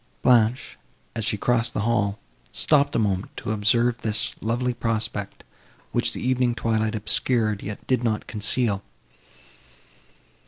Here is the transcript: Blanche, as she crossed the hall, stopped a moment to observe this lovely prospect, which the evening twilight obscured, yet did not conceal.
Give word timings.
Blanche, 0.23 0.79
as 1.15 1.23
she 1.23 1.37
crossed 1.37 1.75
the 1.75 1.81
hall, 1.81 2.17
stopped 2.51 2.95
a 2.95 2.97
moment 2.97 3.37
to 3.37 3.51
observe 3.51 3.99
this 4.01 4.33
lovely 4.41 4.73
prospect, 4.73 5.43
which 5.91 6.11
the 6.11 6.27
evening 6.27 6.55
twilight 6.55 6.95
obscured, 6.95 7.61
yet 7.61 7.85
did 7.85 8.03
not 8.03 8.25
conceal. 8.25 8.81